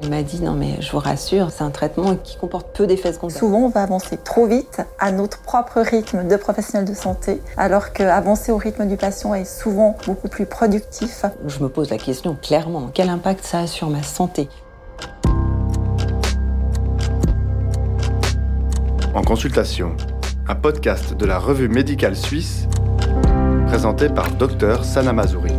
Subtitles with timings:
[0.00, 3.12] Il m'a dit non mais je vous rassure, c'est un traitement qui comporte peu d'effets
[3.12, 3.36] secondaires.
[3.36, 7.92] Souvent on va avancer trop vite à notre propre rythme de professionnel de santé, alors
[7.92, 11.24] qu'avancer au rythme du patient est souvent beaucoup plus productif.
[11.46, 14.48] Je me pose la question clairement, quel impact ça a sur ma santé?
[19.14, 19.96] En consultation,
[20.46, 22.68] un podcast de la revue médicale suisse
[23.66, 25.52] présenté par Dr Sana Mazouri.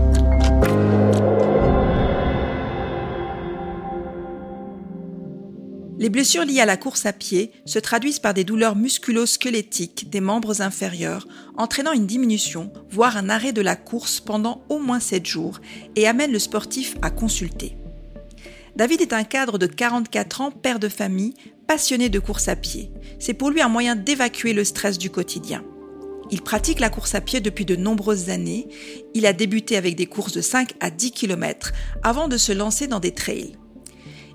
[5.99, 10.21] Les blessures liées à la course à pied se traduisent par des douleurs musculo-squelettiques des
[10.21, 11.27] membres inférieurs,
[11.57, 15.59] entraînant une diminution, voire un arrêt de la course pendant au moins 7 jours,
[15.97, 17.75] et amènent le sportif à consulter.
[18.77, 21.33] David est un cadre de 44 ans, père de famille,
[21.67, 22.91] passionné de course à pied.
[23.19, 25.65] C'est pour lui un moyen d'évacuer le stress du quotidien.
[26.31, 28.69] Il pratique la course à pied depuis de nombreuses années.
[29.15, 32.87] Il a débuté avec des courses de 5 à 10 km avant de se lancer
[32.87, 33.57] dans des trails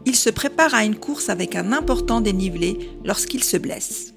[0.06, 4.14] il se prépare à une course avec un important dénivelé lorsqu'il se blesse.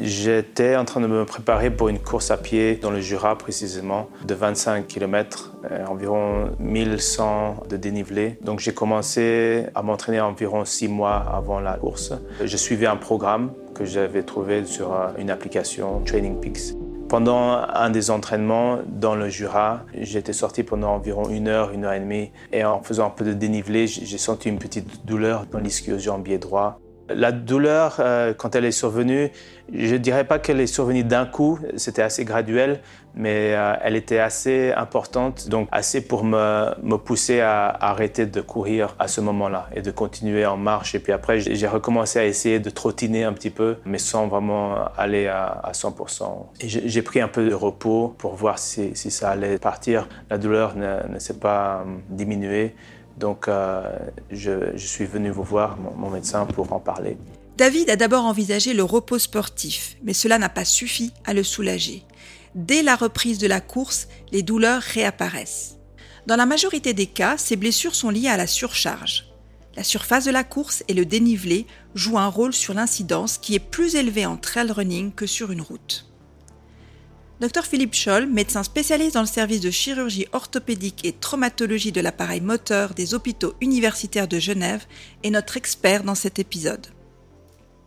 [0.00, 4.08] J'étais en train de me préparer pour une course à pied dans le Jura précisément
[4.24, 8.38] de 25 km, euh, environ 1100 de dénivelé.
[8.42, 12.14] Donc j'ai commencé à m'entraîner environ six mois avant la course.
[12.42, 16.74] Je suivais un programme que j'avais trouvé sur euh, une application Training Peaks.
[17.14, 21.92] Pendant un des entraînements dans le Jura, j'étais sorti pendant environ une heure, une heure
[21.92, 25.60] et demie, et en faisant un peu de dénivelé, j'ai senti une petite douleur dans
[25.60, 26.80] l'ischio-jambier droit.
[27.08, 29.30] La douleur, euh, quand elle est survenue,
[29.72, 32.80] je ne dirais pas qu'elle est survenue d'un coup, c'était assez graduel,
[33.14, 38.94] mais euh, elle était assez importante, donc assez pour me, pousser à, arrêter de courir
[38.98, 40.94] à ce moment-là et de continuer en marche.
[40.94, 44.76] Et puis après, j'ai recommencé à essayer de trottiner un petit peu, mais sans vraiment
[44.96, 46.24] aller à, 100%.
[46.60, 50.08] Et j'ai pris un peu de repos pour voir si, ça allait partir.
[50.30, 52.74] La douleur ne, ne s'est pas euh, diminuée.
[53.18, 53.82] Donc, euh,
[54.30, 57.16] je, suis venu vous voir, mon, médecin, pour en parler.
[57.56, 62.02] David a d'abord envisagé le repos sportif, mais cela n'a pas suffi à le soulager.
[62.56, 65.76] Dès la reprise de la course, les douleurs réapparaissent.
[66.26, 69.26] Dans la majorité des cas, ces blessures sont liées à la surcharge.
[69.76, 73.60] La surface de la course et le dénivelé jouent un rôle sur l'incidence qui est
[73.60, 76.06] plus élevée en trail running que sur une route.
[77.44, 82.40] Dr Philippe Scholl, médecin spécialiste dans le service de chirurgie orthopédique et traumatologie de l'appareil
[82.40, 84.86] moteur des hôpitaux universitaires de Genève,
[85.22, 86.86] est notre expert dans cet épisode.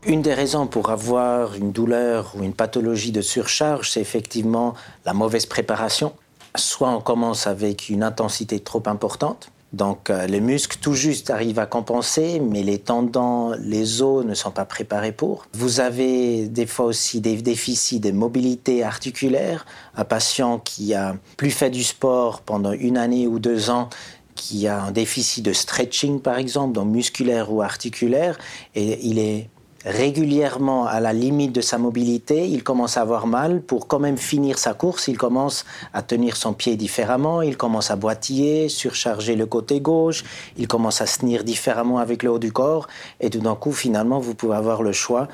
[0.06, 4.75] Une des raisons pour avoir une douleur ou une pathologie de surcharge, c'est effectivement
[5.06, 6.13] la mauvaise préparation.
[6.56, 10.41] Soit on commence avec une intensité trop importante, donc euh, les
[10.79, 15.45] tout juste arrivent à compenser, mais les tendons, les os ne sont pas préparés pour.
[15.53, 19.66] Vous avez des fois aussi des déficits de mobilité articulaire.
[19.95, 23.89] Un patient qui a plus fait du sport pendant une année ou deux ans,
[24.35, 28.38] qui a un déficit de stretching par exemple, donc musculaire ou articulaire,
[28.73, 29.49] et il est
[29.86, 33.62] régulièrement à la limite de sa mobilité, il commence à avoir mal.
[33.62, 37.92] Pour quand même finir sa course, il commence à tenir son pied différemment, il commence
[37.92, 40.24] à boitiller, surcharger le côté gauche,
[40.58, 42.88] il commence à se tenir différemment avec le haut du corps.
[43.20, 45.28] Et tout d'un coup, finalement, vous pouvez avoir le choix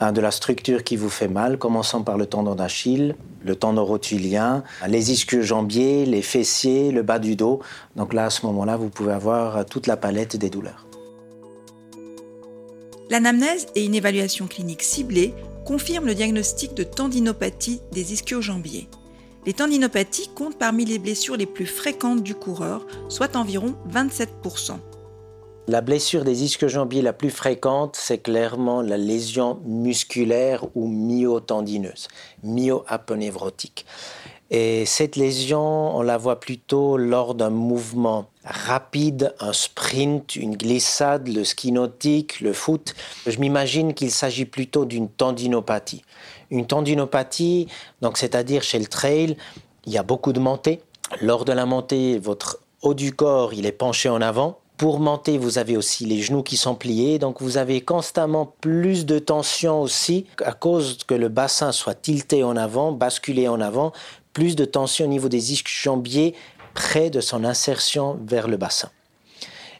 [0.00, 3.14] hein, de la structure qui vous fait mal, commençant par le tendon d'Achille,
[3.44, 7.60] le tendon rotulien, les ischio-jambiers, les fessiers, le bas du dos.
[7.96, 10.86] Donc là, à ce moment-là, vous pouvez avoir toute la palette des douleurs.
[13.08, 15.32] L'anamnèse et une évaluation clinique ciblée
[15.64, 18.88] confirment le diagnostic de tendinopathie des ischio-jambiers.
[19.46, 24.78] Les tendinopathies comptent parmi les blessures les plus fréquentes du coureur, soit environ 27%.
[25.68, 32.08] La blessure des ischio-jambiers la plus fréquente, c'est clairement la lésion musculaire ou myotendineuse,
[32.42, 33.86] myoaponévrotique.
[34.50, 41.26] Et cette lésion, on la voit plutôt lors d'un mouvement rapide, un sprint, une glissade,
[41.26, 42.94] le ski nautique, le foot.
[43.26, 46.02] Je m'imagine qu'il s'agit plutôt d'une tendinopathie.
[46.50, 47.66] Une tendinopathie,
[48.02, 49.36] donc c'est-à-dire chez le trail,
[49.84, 50.80] il y a beaucoup de montées.
[51.20, 54.58] Lors de la montée, votre haut du corps, il est penché en avant.
[54.76, 59.06] Pour monter, vous avez aussi les genoux qui sont pliés, donc vous avez constamment plus
[59.06, 63.92] de tension aussi à cause que le bassin soit tilté en avant, basculé en avant,
[64.36, 66.34] plus de tension au niveau des ischio-jambiers
[66.74, 68.90] près de son insertion vers le bassin.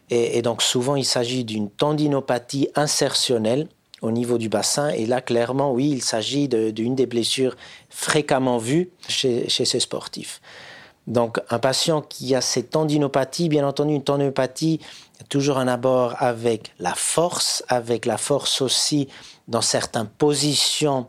[0.08, 3.68] Et, donc souvent il s'agit d'une tendinopathie insertionnelle
[4.00, 4.88] au niveau du bassin.
[4.88, 7.54] Et là, clairement, oui, il s'agit d'une des blessures
[7.90, 10.40] fréquemment vues chez, chez, ces sportifs.
[11.06, 14.80] Donc, un patient qui a cette tendinopathie, bien entendu, une tendinopathie,
[15.28, 19.08] toujours un abord avec la force, avec la force aussi
[19.48, 21.08] dans certaines positions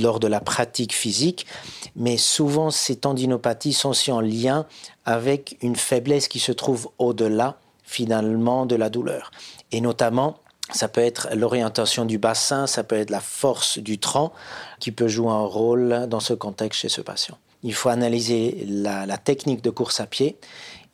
[0.00, 1.46] lors de la pratique physique,
[1.96, 4.66] mais souvent ces tendinopathies sont aussi en lien
[5.04, 9.30] avec une faiblesse qui se trouve au-delà finalement de la douleur.
[9.72, 10.38] Et notamment,
[10.70, 14.32] ça peut être l'orientation du bassin, ça peut être la force du tronc
[14.80, 17.36] qui peut jouer un rôle dans ce contexte chez ce patient.
[17.62, 20.36] Il faut analyser la, la technique de course à pied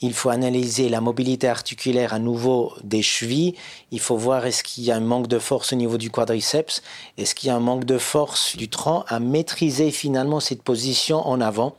[0.00, 3.54] il faut analyser la mobilité articulaire à nouveau des chevilles.
[3.90, 6.82] Il faut voir est-ce qu'il y a un manque de force au niveau du quadriceps,
[7.18, 11.26] est-ce qu'il y a un manque de force du tronc à maîtriser finalement cette position
[11.26, 11.76] en avant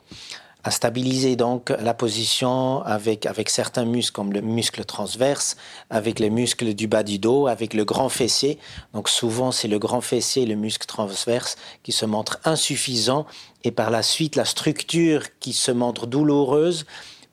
[0.64, 5.56] à stabiliser donc la position avec, avec certains muscles comme le muscle transverse,
[5.90, 8.58] avec les muscles du bas du dos, avec le grand fessier.
[8.94, 13.26] Donc souvent c'est le grand fessier et le muscle transverse qui se montrent insuffisants
[13.64, 16.86] et par la suite la structure qui se montre douloureuse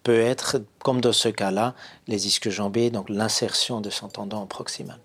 [0.03, 1.75] peut être, comme dans ce cas-là,
[2.07, 4.99] les ischio-jambiers, donc l'insertion de son tendon proximal.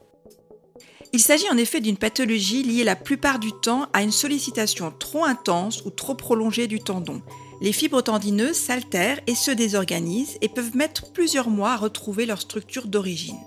[1.13, 5.25] Il s'agit en effet d'une pathologie liée la plupart du temps à une sollicitation trop
[5.25, 7.23] intense ou trop prolongée du tendon.
[7.61, 12.41] Les fibres tendineuses s'altèrent et se désorganisent et peuvent mettre plusieurs mois à retrouver leur
[12.41, 13.39] structure d'origine.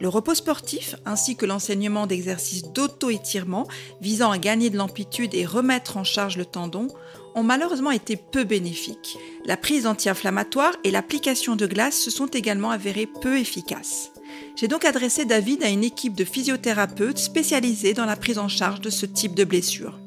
[0.00, 3.66] Le repos sportif, ainsi que l'enseignement d'exercices d'auto-étirement
[4.00, 6.86] visant à gagner de l'amplitude et remettre en charge le tendon,
[7.34, 9.18] ont malheureusement été peu bénéfiques.
[9.44, 14.12] La prise anti-inflammatoire et l'application de glace se sont également avérées peu efficaces.
[14.56, 18.80] J'ai donc adressé David à une équipe de physiothérapeutes spécialisés dans la prise en charge
[18.80, 19.98] de ce type de blessure.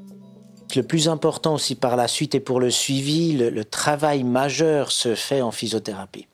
[0.74, 4.92] Le plus important aussi par la suite et pour le suivi, le, le travail majeur
[4.92, 6.28] se fait en physiothérapie.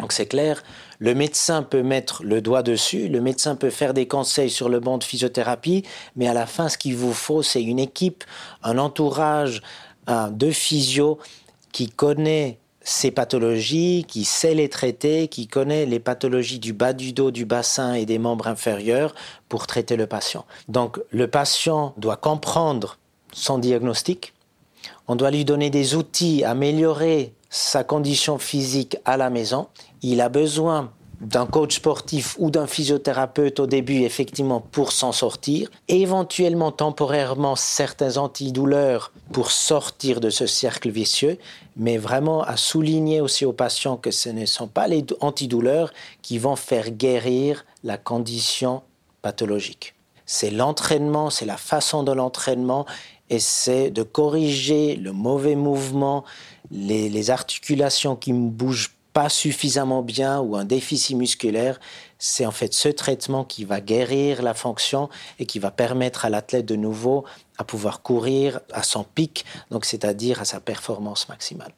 [0.00, 0.62] Donc c'est clair,
[0.98, 4.78] le médecin peut mettre le doigt dessus, le médecin peut faire des conseils sur le
[4.78, 5.84] banc de physiothérapie,
[6.16, 8.24] mais à la fin, ce qu'il vous faut, c'est une équipe,
[8.62, 9.62] un entourage
[10.06, 11.18] de physio
[11.72, 17.12] qui connaît ces pathologies, qui sait les traiter, qui connaît les pathologies du bas du
[17.12, 19.14] dos, du bassin et des membres inférieurs
[19.48, 20.44] pour traiter le patient.
[20.68, 22.98] Donc le patient doit comprendre
[23.32, 24.34] son diagnostic,
[25.08, 29.68] on doit lui donner des outils, améliorer sa condition physique à la maison.
[30.02, 30.90] Il a besoin
[31.20, 38.18] d'un coach sportif ou d'un physiothérapeute au début, effectivement, pour s'en sortir, éventuellement temporairement certains
[38.18, 41.38] antidouleurs pour sortir de ce cercle vicieux,
[41.76, 46.38] mais vraiment à souligner aussi aux patients que ce ne sont pas les antidouleurs qui
[46.38, 48.82] vont faire guérir la condition
[49.22, 49.94] pathologique.
[50.26, 52.84] C'est l'entraînement, c'est la façon de l'entraînement
[53.30, 56.24] et c'est de corriger le mauvais mouvement,
[56.70, 61.80] les, articulations qui ne bougent pas suffisamment bien ou un déficit musculaire,
[62.18, 65.08] c'est en fait ce traitement qui va guérir la fonction
[65.38, 67.24] et qui va permettre à l'athlète de nouveau
[67.58, 71.72] à pouvoir courir à son pic, donc c'est-à-dire à sa performance maximale.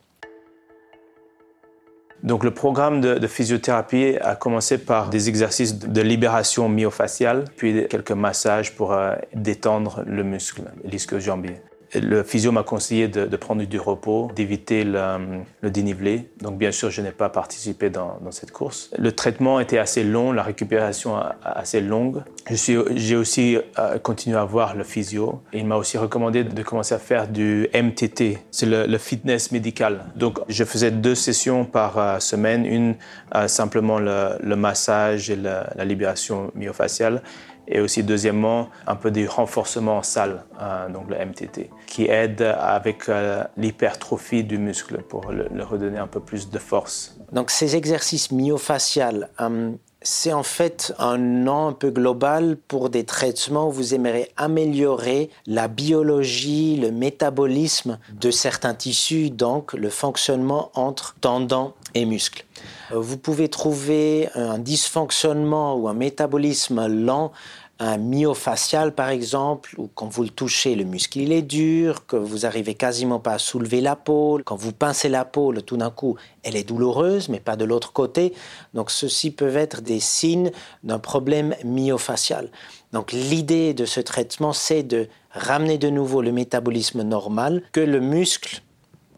[2.25, 8.11] Donc le programme de, physiothérapie a commencé par des exercices de libération myofaciale, puis quelques
[8.11, 11.61] massages pour euh, détendre le muscle, l'ischio-jambier.
[11.95, 16.29] Le physio m'a conseillé de, prendre du repos, d'éviter le, dénivelé.
[16.41, 18.91] Donc bien sûr, je n'ai pas participé dans, cette course.
[18.99, 22.23] Le traitement était assez long, la récupération assez longue.
[22.51, 25.43] J'ai aussi euh, continué à voir le physio.
[25.53, 30.05] il m'a aussi recommandé de commencer à faire du MTT, c'est le, fitness médical.
[30.17, 32.95] Donc je faisais deux sessions par euh, semaine, une
[33.35, 37.23] euh, simplement le, massage et la libération myofaciale
[37.69, 42.43] et aussi deuxièmement un peu du renforcement en salle, euh, donc le MTT, qui aide
[42.43, 47.19] avec euh, l'hypertrophie du muscle pour le, redonner un peu plus de force.
[47.33, 49.73] Donc ces exercices myofaciales, euh,
[50.03, 55.31] c'est en fait un nom un peu global pour des traitements où vous aimeriez améliorer
[55.47, 62.45] la biologie, le métabolisme de certains tissus, donc le fonctionnement entre tendons et muscles.
[62.91, 67.33] Vous pouvez trouver un dysfonctionnement ou un métabolisme lent
[67.81, 72.17] un myofacial par exemple, où quand vous le touchez, le muscle il est dur, que
[72.17, 75.91] vous arrivez quasiment pas à soulever la peau, quand vous pincez la peau, tout d'un
[75.91, 78.35] coup, elle est douloureuse, mais pas de l'autre côté.
[78.75, 80.51] Donc ceci peuvent être des signes
[80.83, 82.51] d'un problème myofacial.
[82.93, 88.01] Donc l'idée de ce traitement, c'est de ramener de nouveau le métabolisme normal, que le
[88.01, 88.63] muscle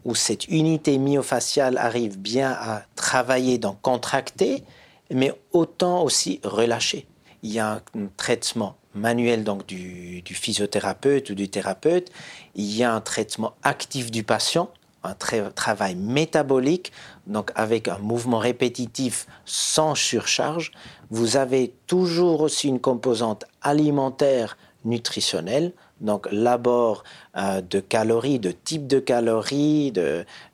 [0.05, 4.63] ou cette unité myofaciale arrive bien à travailler dans contracter,
[5.09, 7.07] mais autant aussi relâcher
[7.43, 7.81] il y a un
[8.17, 12.11] traitement manuel donc du, physiothérapeute ou du thérapeute,
[12.55, 14.69] il y a un traitement actif du patient,
[15.03, 16.91] un travail métabolique,
[17.25, 20.71] donc avec un mouvement répétitif sans surcharge.
[21.09, 27.03] Vous avez toujours aussi une composante alimentaire nutritionnelle, donc l'abord
[27.37, 29.93] euh, de calories, de type de calories,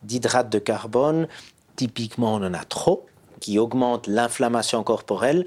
[0.04, 1.28] d'hydrates de, de carbone.
[1.76, 3.06] Typiquement, on en a trop,
[3.40, 5.46] qui augmente l'inflammation corporelle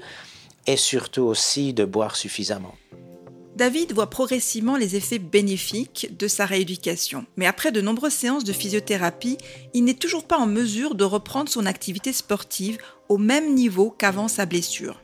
[0.67, 2.75] et surtout aussi de boire suffisamment.
[3.55, 8.53] David voit progressivement les effets bénéfiques de sa rééducation, mais après de nombreuses séances de
[8.53, 9.37] physiothérapie,
[9.73, 12.77] il n'est toujours pas en mesure de reprendre son activité sportive
[13.09, 15.01] au même niveau qu'avant sa blessure.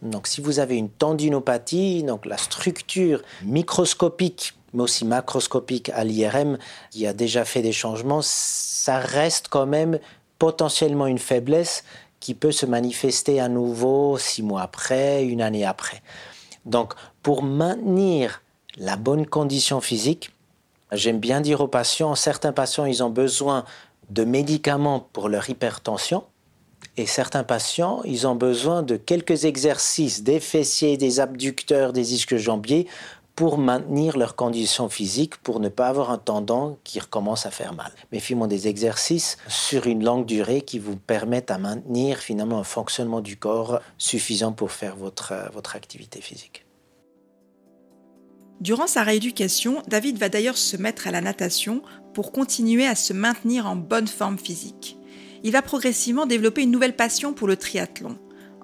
[0.00, 6.58] Donc si vous avez une tendinopathie, donc la structure microscopique mais aussi macroscopique à l'IRM,
[6.90, 9.98] qui a déjà fait des changements, ça reste quand même
[10.38, 11.82] potentiellement une faiblesse
[12.20, 16.02] qui peut se manifester à nouveau six mois après, une année après.
[16.64, 18.42] Donc, pour maintenir
[18.76, 20.32] la bonne condition physique,
[20.92, 23.64] j'aime bien dire aux patients, certains patients, ils ont besoin
[24.10, 26.24] de médicaments pour leur hypertension.
[26.96, 32.38] Et certains patients, ils ont besoin de quelques exercices des fessiers, des abducteurs, des ischios
[32.38, 32.86] jambiers
[33.36, 37.74] pour maintenir leur condition physique, pour ne pas avoir un tendon qui recommence à faire
[37.74, 37.92] mal.
[38.10, 42.64] Mais finalement des exercices sur une longue durée qui vous permettent à maintenir finalement un
[42.64, 46.64] fonctionnement du corps suffisant pour faire votre, votre activité physique.
[48.62, 51.82] Durant sa rééducation, David va d'ailleurs se mettre à la natation
[52.14, 54.96] pour continuer à se maintenir en bonne forme physique.
[55.44, 58.16] Il va progressivement développer une nouvelle passion pour le triathlon.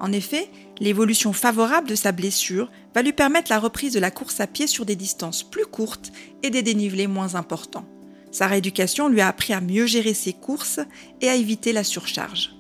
[0.03, 4.41] En effet, l'évolution favorable de sa blessure va lui permettre la reprise de la course
[4.41, 6.11] à pied sur des distances plus courtes
[6.43, 7.87] et des dénivelés moins importants.
[8.33, 10.81] Sa rééducation lui a appris à mieux gérer ses courses
[11.21, 12.57] et à éviter la surcharge.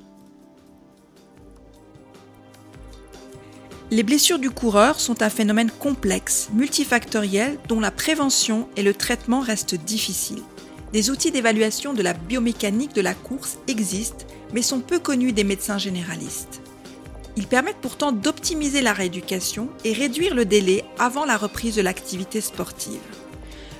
[3.90, 9.40] Les blessures du coureur sont un phénomène complexe, multifactoriel, dont la prévention et le traitement
[9.40, 10.42] restent difficiles.
[10.92, 15.44] Des outils d'évaluation de la biomécanique de la course existent, mais sont peu connus des
[15.44, 16.61] médecins généralistes.
[17.36, 22.40] Ils permettent pourtant d'optimiser la rééducation et réduire le délai avant la reprise de l'activité
[22.40, 23.00] sportive.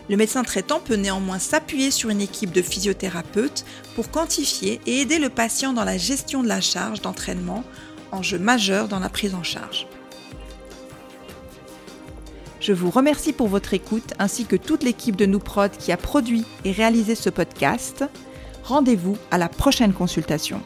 [0.09, 5.19] Le médecin traitant peut néanmoins s'appuyer sur une équipe de physiothérapeutes pour quantifier et aider
[5.19, 7.63] le patient dans la gestion de la charge d'entraînement,
[8.11, 9.87] enjeu majeur dans la prise en charge.
[12.61, 16.45] Je vous remercie pour votre écoute ainsi que toute l'équipe de Nouprod qui a produit
[16.65, 18.05] et réalisé ce podcast.
[18.65, 20.63] Rendez-vous à la prochaine consultation.